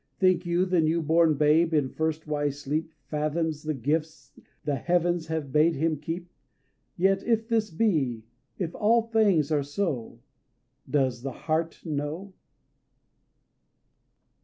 Think 0.17 0.47
you 0.47 0.65
the 0.65 0.81
new 0.81 0.99
born 1.03 1.35
babe 1.35 1.75
in 1.75 1.87
first 1.89 2.25
wise 2.25 2.57
sleep 2.59 2.91
Fathoms 3.05 3.61
the 3.61 3.75
gift 3.75 4.31
the 4.63 4.77
heavens 4.77 5.27
have 5.27 5.51
bade 5.51 5.75
him 5.75 5.97
keep 5.99 6.27
Yet 6.97 7.21
if 7.21 7.47
this 7.47 7.69
be 7.69 8.23
if 8.57 8.73
all 8.73 9.03
these 9.03 9.11
things 9.13 9.51
are 9.51 9.61
so 9.61 10.19
Does 10.89 11.21
the 11.21 11.31
heart 11.33 11.85
know? 11.85 12.33